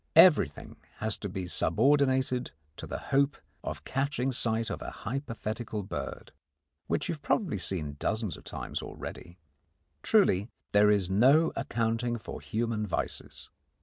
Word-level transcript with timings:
Everything 0.15 0.77
has 0.95 1.15
to 1.19 1.29
be 1.29 1.45
subordinated 1.45 2.49
to 2.75 2.87
the 2.87 2.97
hope 3.13 3.37
of 3.63 3.83
catching 3.83 4.31
sight 4.31 4.71
of 4.71 4.81
a 4.81 4.89
hypothetical 4.89 5.83
bird 5.83 6.31
which 6.87 7.07
you 7.07 7.13
have 7.13 7.21
probably 7.21 7.59
seen 7.59 7.97
dozens 7.99 8.35
of 8.35 8.43
times 8.43 8.81
already. 8.81 9.37
Truly, 10.01 10.49
there 10.71 10.89
is 10.89 11.11
no 11.11 11.53
accounting 11.55 12.17
for 12.17 12.41
human 12.41 12.87
vices. 12.87 13.51